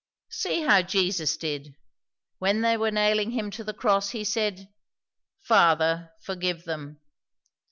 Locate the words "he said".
4.09-4.67